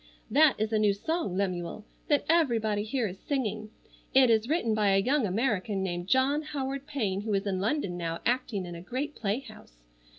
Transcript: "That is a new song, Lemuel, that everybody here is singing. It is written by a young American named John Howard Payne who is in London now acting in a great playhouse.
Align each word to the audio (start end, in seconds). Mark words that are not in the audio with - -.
"That 0.31 0.55
is 0.57 0.73
a 0.73 0.79
new 0.79 0.93
song, 0.95 1.37
Lemuel, 1.37 1.85
that 2.07 2.25
everybody 2.27 2.81
here 2.83 3.07
is 3.07 3.19
singing. 3.19 3.69
It 4.15 4.31
is 4.31 4.49
written 4.49 4.73
by 4.73 4.95
a 4.95 4.97
young 4.97 5.27
American 5.27 5.83
named 5.83 6.07
John 6.07 6.41
Howard 6.41 6.87
Payne 6.87 7.21
who 7.21 7.35
is 7.35 7.45
in 7.45 7.61
London 7.61 7.97
now 7.97 8.17
acting 8.25 8.65
in 8.65 8.73
a 8.73 8.81
great 8.81 9.13
playhouse. 9.15 9.83